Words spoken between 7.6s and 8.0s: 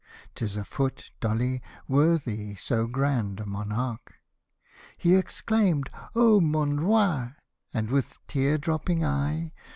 and,